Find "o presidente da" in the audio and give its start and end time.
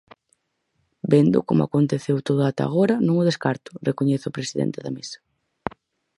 4.27-4.91